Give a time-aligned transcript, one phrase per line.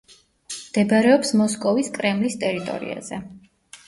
[0.53, 3.21] მდებარეობს მოსკოვის კრემლის ტერიტორიაზე.